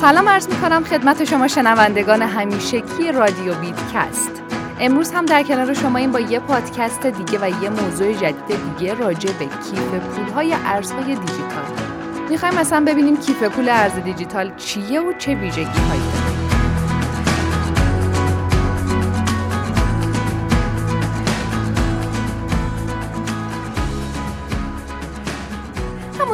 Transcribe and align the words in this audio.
سلام 0.00 0.28
عرض 0.28 0.48
می 0.48 0.54
کنم 0.56 0.84
خدمت 0.84 1.24
شما 1.24 1.48
شنوندگان 1.48 2.22
همیشگی 2.22 3.12
رادیو 3.12 3.54
بیتکست 3.54 4.42
امروز 4.80 5.10
هم 5.12 5.26
در 5.26 5.42
کنار 5.42 5.74
شما 5.74 5.98
این 5.98 6.12
با 6.12 6.20
یه 6.20 6.40
پادکست 6.40 7.06
دیگه 7.06 7.38
و 7.38 7.62
یه 7.62 7.70
موضوع 7.70 8.12
جدید 8.12 8.76
دیگه 8.78 8.94
راجع 8.94 9.32
به 9.32 9.44
کیف 9.44 9.90
پولهای 10.16 10.56
ارزهای 10.64 11.14
دیجیتال. 11.14 11.64
می‌خوایم 12.30 12.54
مثلا 12.54 12.84
ببینیم 12.84 13.16
کیف 13.16 13.42
پول 13.42 13.68
ارز 13.68 13.94
دیجیتال 13.94 14.56
چیه 14.56 15.00
و 15.00 15.12
چه 15.18 15.34
ویژگی 15.34 15.62
هایی 15.62 16.25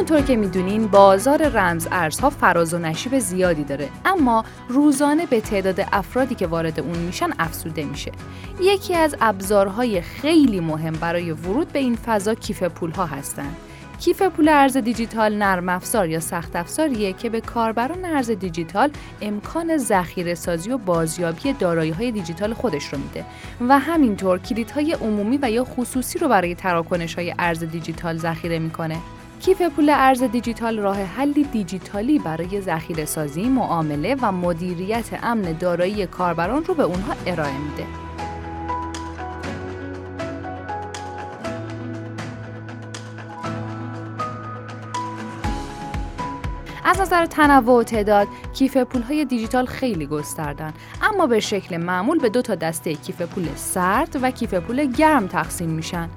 همونطور 0.03 0.27
که 0.27 0.35
می‌دونین 0.35 0.87
بازار 0.87 1.47
رمز 1.47 1.87
ارزها 1.91 2.29
فراز 2.29 2.73
و 2.73 2.77
نشیب 2.77 3.19
زیادی 3.19 3.63
داره. 3.63 3.89
اما 4.05 4.45
روزانه 4.69 5.25
به 5.25 5.41
تعداد 5.41 5.85
افرادی 5.91 6.35
که 6.35 6.47
وارد 6.47 6.79
اون 6.79 6.97
میشن 6.97 7.29
افزوده 7.39 7.83
میشه. 7.83 8.11
یکی 8.61 8.95
از 8.95 9.15
ابزارهای 9.21 10.01
خیلی 10.01 10.59
مهم 10.59 10.93
برای 10.93 11.31
ورود 11.31 11.67
به 11.67 11.79
این 11.79 11.95
فضا 11.95 12.35
کیف 12.35 12.63
پولها 12.63 13.05
هستند 13.05 13.55
کیف 13.99 14.21
پول 14.21 14.49
ارز 14.49 14.77
دیجیتال 14.77 15.35
نرم 15.35 15.69
افزار 15.69 16.09
یا 16.09 16.19
سخت 16.19 16.55
افزاریه 16.55 17.13
که 17.13 17.29
به 17.29 17.41
کاربران 17.41 18.05
ارز 18.05 18.31
دیجیتال 18.31 18.89
امکان 19.21 19.77
ذخیره 19.77 20.35
سازی 20.35 20.71
و 20.71 20.77
بازیابی 20.77 21.53
دارایی 21.53 21.91
های 21.91 22.11
دیجیتال 22.11 22.53
خودش 22.53 22.93
رو 22.93 22.99
میده. 22.99 23.25
و 23.69 23.79
همینطور 23.79 24.39
کلیدهای 24.39 24.93
عمومی 24.93 25.39
و 25.41 25.51
یا 25.51 25.63
خصوصی 25.63 26.19
رو 26.19 26.27
برای 26.27 26.55
تراکنش 26.55 27.15
های 27.15 27.35
ارز 27.39 27.63
دیجیتال 27.63 28.17
ذخیره 28.17 28.59
می‌کنه. 28.59 28.97
کیف 29.45 29.61
پول 29.61 29.89
ارز 29.89 30.23
دیجیتال 30.23 30.79
راه 30.79 31.03
حلی 31.03 31.43
دیجیتالی 31.43 32.19
برای 32.19 32.61
ذخیره 32.61 33.05
سازی، 33.05 33.43
معامله 33.43 34.15
و 34.21 34.31
مدیریت 34.31 35.19
امن 35.23 35.57
دارایی 35.59 36.07
کاربران 36.07 36.65
رو 36.65 36.73
به 36.73 36.83
اونها 36.83 37.13
ارائه 37.25 37.57
میده. 37.57 37.85
از 46.85 47.01
نظر 47.01 47.25
تنوع 47.25 47.79
و 47.79 47.83
تعداد 47.83 48.27
کیف 48.53 48.77
های 49.07 49.25
دیجیتال 49.25 49.65
خیلی 49.65 50.05
گستردن 50.05 50.73
اما 51.01 51.27
به 51.27 51.39
شکل 51.39 51.77
معمول 51.77 52.19
به 52.19 52.29
دو 52.29 52.41
تا 52.41 52.55
دسته 52.55 52.93
کیف 52.93 53.21
پول 53.21 53.47
سرد 53.55 54.19
و 54.21 54.31
کیف 54.31 54.53
پول 54.53 54.85
گرم 54.85 55.27
تقسیم 55.27 55.69
میشن 55.69 56.09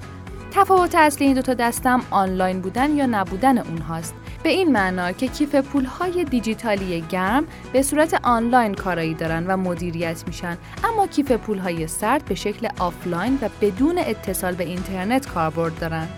تفاوت 0.57 0.95
اصلی 0.95 1.27
این 1.27 1.35
دو 1.35 1.43
تا 1.43 1.55
دسته 1.55 2.03
آنلاین 2.11 2.61
بودن 2.61 2.97
یا 2.97 3.07
نبودن 3.07 3.59
اونهاست. 3.59 4.15
به 4.43 4.49
این 4.49 4.73
معنا 4.73 5.12
که 5.12 5.29
کیف 5.29 5.55
های 5.99 6.25
دیجیتالی 6.25 7.01
گرم 7.01 7.47
به 7.73 7.83
صورت 7.83 8.21
آنلاین 8.23 8.75
کارایی 8.75 9.15
دارن 9.15 9.47
و 9.47 9.57
مدیریت 9.57 10.25
میشن. 10.27 10.59
اما 10.84 11.07
کیف 11.07 11.49
های 11.65 11.87
سرد 11.87 12.25
به 12.25 12.34
شکل 12.34 12.69
آفلاین 12.79 13.39
و 13.43 13.49
بدون 13.61 13.99
اتصال 13.99 14.55
به 14.55 14.65
اینترنت 14.65 15.29
کاربرد 15.29 15.79
دارن. 15.79 16.09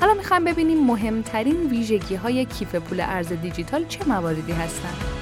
حالا 0.00 0.14
می‌خوایم 0.14 0.44
ببینیم 0.44 0.86
مهمترین 0.86 1.56
ویژگی 1.56 2.14
های 2.14 2.44
کیف 2.44 2.74
پول 2.74 3.00
ارز 3.00 3.32
دیجیتال 3.32 3.84
چه 3.84 4.08
مواردی 4.08 4.52
هستند. 4.52 5.19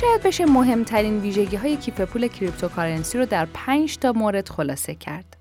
شاید 0.00 0.22
بشه 0.22 0.46
مهمترین 0.46 1.20
ویژگی 1.20 1.56
های 1.56 1.76
کیف 1.76 2.00
پول 2.00 2.28
cryptocurrency 2.28 3.18
رو 3.18 3.26
در 3.26 3.46
5 3.54 3.98
تا 3.98 4.12
مورد 4.12 4.48
خلاصه 4.48 4.94
کرد. 4.94 5.36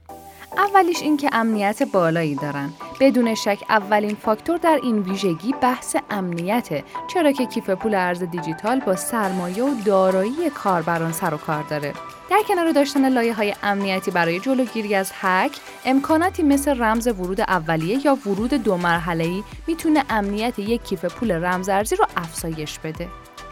اولیش 0.57 1.01
این 1.01 1.17
که 1.17 1.29
امنیت 1.33 1.83
بالایی 1.83 2.35
دارن. 2.35 2.69
بدون 2.99 3.35
شک 3.35 3.59
اولین 3.69 4.15
فاکتور 4.15 4.57
در 4.57 4.79
این 4.83 4.99
ویژگی 4.99 5.53
بحث 5.61 5.95
امنیته 6.09 6.83
چرا 7.13 7.31
که 7.31 7.45
کیف 7.45 7.69
پول 7.69 7.95
ارز 7.95 8.23
دیجیتال 8.23 8.79
با 8.79 8.95
سرمایه 8.95 9.63
و 9.63 9.69
دارایی 9.85 10.49
کاربران 10.49 11.11
سر 11.11 11.33
و 11.33 11.37
کار 11.37 11.63
داره. 11.63 11.93
در 12.29 12.39
کنار 12.47 12.71
داشتن 12.71 13.09
لایه 13.09 13.33
های 13.33 13.55
امنیتی 13.63 14.11
برای 14.11 14.39
جلوگیری 14.39 14.95
از 14.95 15.11
هک، 15.21 15.51
امکاناتی 15.85 16.43
مثل 16.43 16.79
رمز 16.79 17.07
ورود 17.07 17.41
اولیه 17.41 18.05
یا 18.05 18.17
ورود 18.25 18.53
دو 18.53 18.77
مرحله‌ای 18.77 19.43
می‌تونه 19.67 20.03
امنیت 20.09 20.59
یک 20.59 20.83
کیف 20.83 21.05
پول 21.05 21.31
رمزارزی 21.31 21.95
رو 21.95 22.05
افزایش 22.17 22.79
بده. 22.79 23.07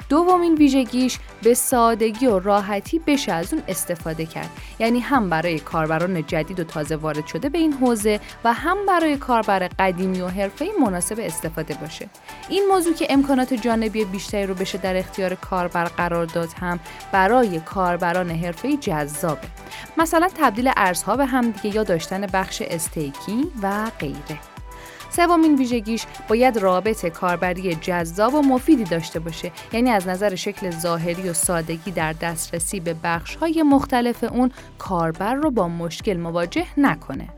دومین 0.09 0.55
ویژگیش 0.55 1.19
به 1.43 1.53
سادگی 1.53 2.25
و 2.25 2.39
راحتی 2.39 2.99
بشه 2.99 3.31
از 3.31 3.53
اون 3.53 3.63
استفاده 3.67 4.25
کرد. 4.25 4.49
یعنی 4.79 4.99
هم 4.99 5.29
برای 5.29 5.59
کاربران 5.59 6.25
جدید 6.25 6.59
و 6.59 6.63
تازه 6.63 6.95
وارد 6.95 7.27
شده 7.27 7.49
به 7.49 7.57
این 7.57 7.73
حوزه 7.73 8.19
و 8.43 8.53
هم 8.53 8.77
برای 8.87 9.17
کاربر 9.17 9.67
قدیمی 9.79 10.21
و 10.21 10.27
حرفه‌ای 10.27 10.71
مناسب 10.81 11.19
استفاده 11.19 11.73
باشه. 11.73 12.09
این 12.49 12.63
موضوع 12.71 12.93
که 12.93 13.07
امکانات 13.09 13.53
جانبی 13.53 14.05
بیشتری 14.05 14.45
رو 14.45 14.53
بشه 14.53 14.77
در 14.77 14.97
اختیار 14.97 15.35
کاربر 15.35 15.85
قرار 15.85 16.25
داد 16.25 16.49
هم 16.61 16.79
برای 17.11 17.59
کاربران 17.59 18.31
حرفه‌ای 18.31 18.77
جذابه. 18.77 19.47
مثلا 19.97 20.29
تبدیل 20.35 20.71
ارزها 20.77 21.17
به 21.17 21.25
همدیگه 21.25 21.75
یا 21.75 21.83
داشتن 21.83 22.25
بخش 22.25 22.61
استیکی 22.61 23.51
و 23.61 23.91
غیره. 23.99 24.52
سومین 25.15 25.55
ویژگیش 25.55 26.05
باید 26.27 26.57
رابط 26.57 27.05
کاربری 27.05 27.75
جذاب 27.75 28.33
و 28.33 28.41
مفیدی 28.41 28.83
داشته 28.83 29.19
باشه 29.19 29.51
یعنی 29.73 29.89
از 29.89 30.07
نظر 30.07 30.35
شکل 30.35 30.69
ظاهری 30.69 31.29
و 31.29 31.33
سادگی 31.33 31.91
در 31.91 32.13
دسترسی 32.13 32.79
به 32.79 32.95
های 33.41 33.63
مختلف 33.63 34.23
اون 34.23 34.51
کاربر 34.79 35.33
رو 35.33 35.51
با 35.51 35.67
مشکل 35.67 36.17
مواجه 36.17 36.65
نکنه 36.77 37.29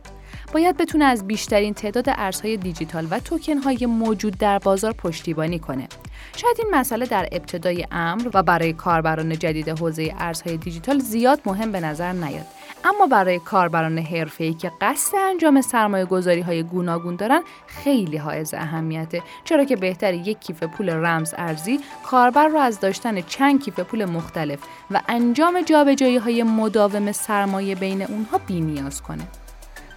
باید 0.53 0.77
بتونه 0.77 1.05
از 1.05 1.27
بیشترین 1.27 1.73
تعداد 1.73 2.05
ارزهای 2.07 2.57
دیجیتال 2.57 3.07
و 3.09 3.19
توکن 3.19 3.57
های 3.57 3.85
موجود 3.85 4.37
در 4.37 4.59
بازار 4.59 4.91
پشتیبانی 4.91 5.59
کنه. 5.59 5.87
شاید 6.37 6.57
این 6.59 6.67
مسئله 6.75 7.05
در 7.05 7.29
ابتدای 7.31 7.87
امر 7.91 8.29
و 8.33 8.43
برای 8.43 8.73
کاربران 8.73 9.39
جدید 9.39 9.69
حوزه 9.69 10.15
ارزهای 10.17 10.57
دیجیتال 10.57 10.99
زیاد 10.99 11.39
مهم 11.45 11.71
به 11.71 11.79
نظر 11.79 12.11
نیاد. 12.11 12.45
اما 12.85 13.07
برای 13.07 13.39
کاربران 13.39 13.97
حرفه‌ای 13.97 14.53
که 14.53 14.71
قصد 14.81 15.17
انجام 15.17 15.61
سرمایه 15.61 16.05
گذاری 16.05 16.41
های 16.41 16.63
گوناگون 16.63 17.15
دارن 17.15 17.41
خیلی 17.67 18.17
حائز 18.17 18.53
اهمیته 18.53 19.21
چرا 19.43 19.63
که 19.63 19.75
بهتر 19.75 20.13
یک 20.13 20.39
کیف 20.39 20.63
پول 20.63 20.89
رمز 20.89 21.33
ارزی 21.37 21.79
کاربر 22.05 22.47
را 22.47 22.61
از 22.61 22.79
داشتن 22.79 23.21
چند 23.21 23.63
کیف 23.63 23.79
پول 23.79 24.05
مختلف 24.05 24.59
و 24.91 25.01
انجام 25.07 25.61
جابجایی 25.61 26.17
های 26.17 26.43
مداوم 26.43 27.11
سرمایه 27.11 27.75
بین 27.75 28.01
اونها 28.01 28.37
بینیاز 28.37 29.01
کنه. 29.01 29.27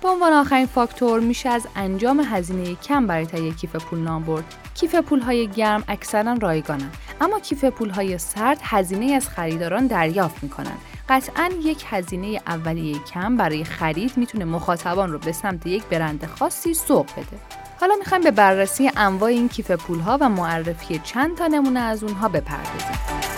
به 0.02 0.08
عنوان 0.08 0.32
آخرین 0.32 0.66
فاکتور 0.66 1.20
میشه 1.20 1.48
از 1.48 1.66
انجام 1.76 2.20
هزینه 2.20 2.74
کم 2.74 3.06
برای 3.06 3.26
تهیه 3.26 3.54
کیف 3.54 3.76
پول 3.76 3.98
نام 3.98 4.22
برد. 4.22 4.44
کیف 4.74 4.94
پول 4.94 5.20
های 5.20 5.48
گرم 5.48 5.84
اکثرا 5.88 6.32
رایگانن 6.32 6.90
اما 7.20 7.40
کیف 7.40 7.64
پول 7.64 7.90
های 7.90 8.18
سرد 8.18 8.58
هزینه 8.62 9.12
از 9.12 9.28
خریداران 9.28 9.86
دریافت 9.86 10.42
می‌کنن 10.42 10.76
قطعا 11.08 11.50
یک 11.62 11.84
هزینه 11.88 12.40
اولیه 12.46 12.98
کم 12.98 13.36
برای 13.36 13.64
خرید 13.64 14.12
می‌تونه 14.16 14.44
مخاطبان 14.44 15.12
رو 15.12 15.18
به 15.18 15.32
سمت 15.32 15.66
یک 15.66 15.84
برند 15.84 16.26
خاصی 16.26 16.74
سوق 16.74 17.06
بده. 17.12 17.38
حالا 17.80 17.94
می‌خوایم 17.98 18.24
به 18.24 18.30
بررسی 18.30 18.90
انواع 18.96 19.30
این 19.30 19.48
کیف 19.48 19.70
پولها 19.70 20.18
و 20.20 20.28
معرفی 20.28 21.00
چند 21.04 21.36
تا 21.36 21.46
نمونه 21.46 21.80
از 21.80 22.04
اونها 22.04 22.28
بپردازیم. 22.28 23.37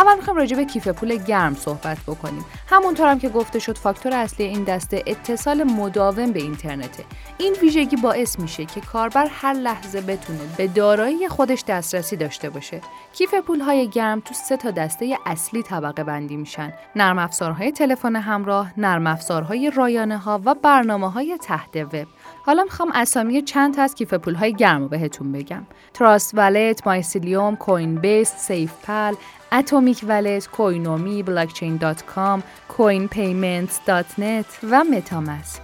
اول 0.00 0.16
می‌خوایم 0.16 0.38
راجع 0.38 0.56
به 0.56 0.64
کیف 0.64 0.88
پول 0.88 1.16
گرم 1.16 1.54
صحبت 1.54 1.98
بکنیم. 2.06 2.44
همونطور 2.68 3.10
هم 3.10 3.18
که 3.18 3.28
گفته 3.28 3.58
شد 3.58 3.78
فاکتور 3.78 4.14
اصلی 4.14 4.46
این 4.46 4.64
دسته 4.64 5.02
اتصال 5.06 5.62
مداوم 5.62 6.32
به 6.32 6.40
اینترنته. 6.40 7.04
این 7.38 7.56
ویژگی 7.62 7.96
باعث 7.96 8.38
میشه 8.38 8.64
که 8.64 8.80
کاربر 8.80 9.26
هر 9.30 9.52
لحظه 9.52 10.00
بتونه 10.00 10.38
به 10.56 10.66
دارایی 10.66 11.28
خودش 11.28 11.64
دسترسی 11.68 12.16
داشته 12.16 12.50
باشه. 12.50 12.80
کیف 13.12 13.34
پول 13.34 13.60
های 13.60 13.88
گرم 13.88 14.20
تو 14.20 14.34
سه 14.34 14.56
تا 14.56 14.70
دسته 14.70 15.18
اصلی 15.26 15.62
طبقه 15.62 16.04
بندی 16.04 16.36
میشن. 16.36 16.72
نرم 16.96 17.18
افزارهای 17.18 17.72
تلفن 17.72 18.16
همراه 18.16 18.72
نرم 18.76 19.06
افزارهای 19.06 19.70
رایانه 19.70 20.18
ها 20.18 20.40
و 20.44 20.54
برنامه 20.54 21.10
های 21.10 21.38
تحت 21.38 21.76
وب. 21.76 22.06
حالا 22.46 22.64
می‌خوام 22.64 22.90
اسامی 22.94 23.42
چند 23.42 23.74
تا 23.74 23.82
از 23.82 23.94
کیف 23.94 24.14
پول 24.14 24.34
های 24.34 24.54
گرم 24.54 24.82
رو 24.82 24.88
بهتون 24.88 25.32
بگم 25.32 25.62
Trust 25.94 26.34
Wallet 26.34 26.86
Mycelium 26.86 27.56
Coinbase 27.56 28.32
SafePal 28.36 29.14
Atomic 29.52 30.04
Wallet، 30.08 30.48
Coinomi، 30.48 31.22
Blockchain 31.22 31.76
dot 31.76 32.04
com، 32.04 32.42
CoinPayments 32.68 33.80
dot 33.86 34.18
net 34.18 34.46
و 34.70 34.84
MetaMask. 34.84 35.60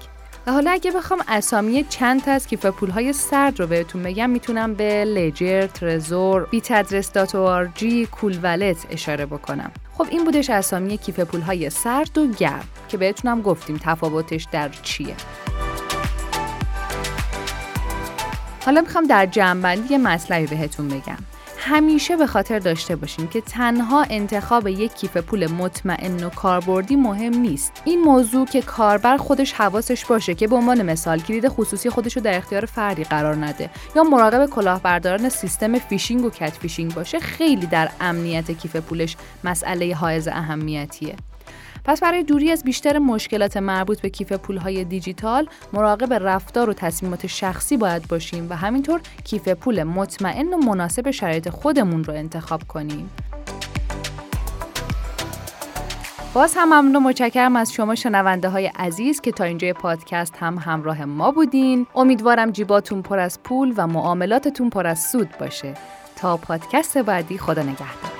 و 0.46 0.52
حالا 0.52 0.70
اگه 0.70 0.90
بخوام 0.90 1.20
اسامی 1.28 1.84
چند 1.84 2.22
تا 2.22 2.30
از 2.30 2.46
کیف 2.46 2.66
پول 2.66 2.90
های 2.90 3.12
سرد 3.12 3.60
رو 3.60 3.66
بهتون 3.66 4.02
بگم 4.02 4.30
می‌تونم 4.30 4.74
به 4.74 5.04
Ledger، 5.04 5.66
Trezor، 5.66 6.48
جی، 7.74 8.06
کول 8.06 8.38
ولت 8.42 8.86
اشاره 8.90 9.26
بکنم. 9.26 9.70
خب 9.98 10.06
این 10.10 10.24
بودش 10.24 10.50
اسامی 10.50 10.98
کیف 10.98 11.20
پول 11.20 11.40
های 11.40 11.70
سرد 11.70 12.18
و 12.18 12.26
گرم 12.26 12.64
که 12.88 12.96
بهتونم 12.96 13.42
گفتیم 13.42 13.80
تفاوتش 13.82 14.46
در 14.52 14.68
چیه. 14.68 15.14
حالا 18.66 18.80
می‌خوام 18.80 19.06
در 19.06 19.26
جنبندی 19.26 19.92
یه 19.92 19.98
مطلبی 19.98 20.46
بهتون 20.46 20.88
بگم. 20.88 21.18
همیشه 21.58 22.16
به 22.16 22.26
خاطر 22.26 22.58
داشته 22.58 22.96
باشین 22.96 23.28
که 23.28 23.40
تنها 23.40 24.06
انتخاب 24.10 24.68
یک 24.68 24.94
کیف 24.94 25.16
پول 25.16 25.46
مطمئن 25.46 26.24
و 26.24 26.30
کاربردی 26.30 26.96
مهم 26.96 27.34
نیست 27.34 27.72
این 27.84 28.00
موضوع 28.00 28.46
که 28.46 28.62
کاربر 28.62 29.16
خودش 29.16 29.52
حواسش 29.52 30.04
باشه 30.04 30.34
که 30.34 30.48
به 30.48 30.56
عنوان 30.56 30.82
مثال 30.82 31.18
کلید 31.18 31.48
خصوصی 31.48 31.90
خودش 31.90 32.16
رو 32.16 32.22
در 32.22 32.36
اختیار 32.36 32.66
فردی 32.66 33.04
قرار 33.04 33.34
نده 33.34 33.70
یا 33.96 34.02
مراقب 34.02 34.46
کلاهبرداران 34.46 35.28
سیستم 35.28 35.78
فیشینگ 35.78 36.24
و 36.24 36.30
catfishing 36.30 36.94
باشه 36.94 37.18
خیلی 37.18 37.66
در 37.66 37.88
امنیت 38.00 38.50
کیف 38.50 38.76
پولش 38.76 39.16
مسئله 39.44 39.94
حائز 39.94 40.28
اهمیتیه 40.28 41.16
پس 41.86 42.00
برای 42.00 42.22
دوری 42.22 42.50
از 42.50 42.64
بیشتر 42.64 42.98
مشکلات 42.98 43.56
مربوط 43.56 44.00
به 44.00 44.10
کیف 44.10 44.32
پولهای 44.32 44.84
دیجیتال 44.84 45.48
مراقب 45.72 46.12
رفتار 46.12 46.70
و 46.70 46.72
تصمیمات 46.72 47.26
شخصی 47.26 47.76
باید 47.76 48.08
باشیم 48.08 48.46
و 48.50 48.56
همینطور 48.56 49.00
کیف 49.24 49.48
پول 49.48 49.82
مطمئن 49.82 50.54
و 50.54 50.56
مناسب 50.56 51.10
شرایط 51.10 51.48
خودمون 51.48 52.04
رو 52.04 52.14
انتخاب 52.14 52.62
کنیم. 52.68 53.10
باز 56.34 56.54
هم 56.56 56.68
ممنون 56.68 57.02
متشکرم 57.02 57.56
از 57.56 57.72
شما 57.72 57.94
شنونده 57.94 58.48
های 58.48 58.66
عزیز 58.66 59.20
که 59.20 59.32
تا 59.32 59.44
اینجای 59.44 59.72
پادکست 59.72 60.34
هم 60.36 60.58
همراه 60.58 61.04
ما 61.04 61.30
بودین. 61.30 61.86
امیدوارم 61.94 62.50
جیباتون 62.50 63.02
پر 63.02 63.18
از 63.18 63.42
پول 63.42 63.74
و 63.76 63.86
معاملاتتون 63.86 64.70
پر 64.70 64.86
از 64.86 65.04
سود 65.10 65.28
باشه. 65.40 65.74
تا 66.16 66.36
پادکست 66.36 66.98
بعدی 66.98 67.38
خدا 67.38 67.62
نگهدار. 67.62 68.15